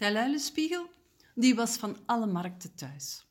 [0.00, 0.88] Tijl
[1.34, 3.26] die was van alle markten thuis.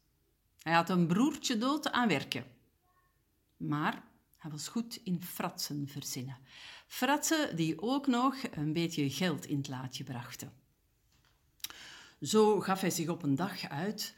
[0.59, 2.45] Hij had een broertje dood aan werken.
[3.57, 4.03] Maar
[4.37, 6.37] hij was goed in fratsen verzinnen.
[6.87, 10.53] Fratsen die ook nog een beetje geld in het laadje brachten.
[12.21, 14.15] Zo gaf hij zich op een dag uit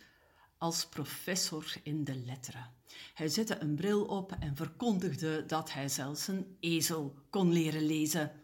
[0.58, 2.74] als professor in de letteren.
[3.14, 8.41] Hij zette een bril op en verkondigde dat hij zelfs een ezel kon leren lezen.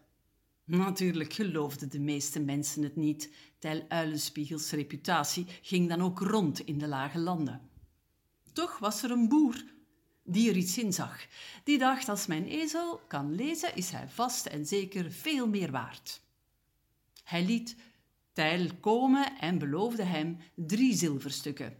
[0.68, 3.34] Natuurlijk geloofden de meeste mensen het niet.
[3.60, 7.70] Tel Uilenspiegels reputatie ging dan ook rond in de lage landen.
[8.54, 9.64] Toch was er een boer
[10.24, 11.26] die er iets in zag.
[11.64, 16.22] Die dacht, als mijn ezel kan lezen, is hij vast en zeker veel meer waard.
[17.24, 17.76] Hij liet
[18.34, 21.78] Tijl komen en beloofde hem drie zilverstukken,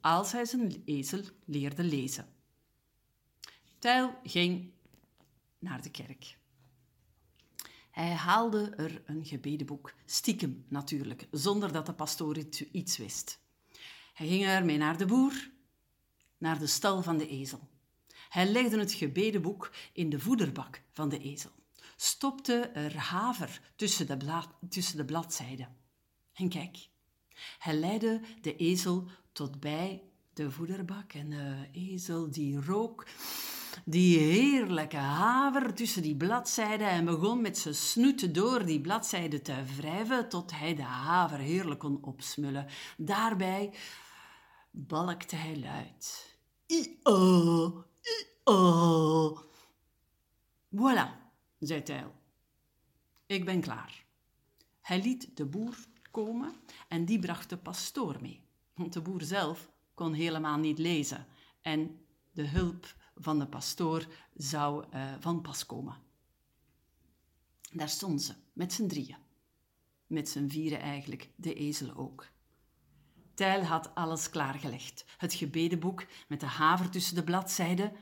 [0.00, 2.26] als hij zijn ezel leerde lezen.
[3.78, 4.70] Tijl ging
[5.58, 6.36] naar de kerk.
[7.96, 12.36] Hij haalde er een gebedenboek, stiekem natuurlijk, zonder dat de pastoor
[12.72, 13.40] iets wist.
[14.14, 15.50] Hij ging ermee naar de boer,
[16.38, 17.68] naar de stal van de ezel.
[18.28, 21.50] Hij legde het gebedenboek in de voederbak van de ezel,
[21.96, 25.76] stopte er haver tussen de, tussen de bladzijden.
[26.32, 26.88] En kijk,
[27.58, 33.06] hij leidde de ezel tot bij de voederbak en de ezel die rook
[33.84, 39.64] die heerlijke haver tussen die bladzijden en begon met zijn snoet door die bladzijden te
[39.76, 42.66] wrijven tot hij de haver heerlijk kon opsmullen.
[42.96, 43.74] Daarbij
[44.70, 46.36] balkte hij luid.
[46.66, 49.40] I-oh, i-oh.
[50.76, 51.08] Voilà,
[51.58, 52.14] zei Tijl.
[53.26, 54.04] Ik ben klaar.
[54.80, 55.76] Hij liet de boer
[56.10, 56.54] komen
[56.88, 58.44] en die bracht de pastoor mee.
[58.74, 61.26] Want de boer zelf kon helemaal niet lezen
[61.62, 62.00] en
[62.32, 65.96] de hulp van de pastoor zou uh, van pas komen.
[67.72, 69.16] Daar stonden ze, met z'n drieën.
[70.06, 72.26] Met z'n vieren eigenlijk, de ezel ook.
[73.34, 75.04] Tijl had alles klaargelegd.
[75.16, 77.92] Het gebedenboek met de haver tussen de bladzijden.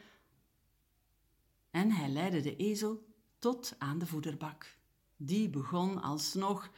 [1.70, 3.06] En hij leidde de ezel
[3.38, 4.78] tot aan de voederbak.
[5.16, 6.70] Die begon alsnog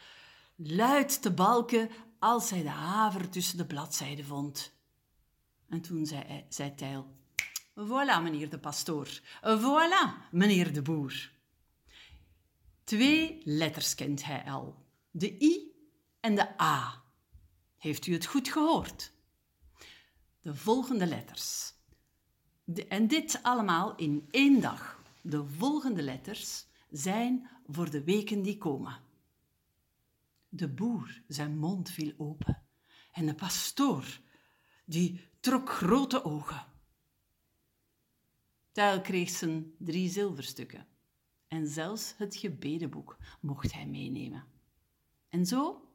[0.54, 4.72] luid te balken als hij de haver tussen de bladzijden vond.
[5.69, 7.16] En toen zei, zei Tijl,
[7.78, 9.20] Voilà, meneer de pastoor.
[9.42, 11.31] Voilà, meneer de boer.
[12.84, 14.84] Twee letters kent hij al.
[15.10, 15.72] De I
[16.20, 17.03] en de A.
[17.78, 19.12] Heeft u het goed gehoord?
[20.41, 21.75] De volgende letters.
[22.88, 25.03] en dit allemaal in één dag.
[25.20, 29.00] De volgende letters zijn voor de weken die komen.
[30.48, 32.62] De boer, zijn mond viel open.
[33.12, 34.20] En de pastoor,
[34.84, 36.75] die trok grote ogen.
[38.76, 40.87] Tuil kreeg zijn drie zilverstukken.
[41.48, 44.44] En zelfs het gebedenboek mocht hij meenemen.
[45.28, 45.88] En zo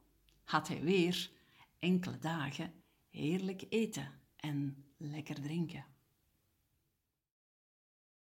[0.44, 1.30] had hij weer
[1.78, 2.72] enkele dagen
[3.10, 5.86] heerlijk eten en lekker drinken.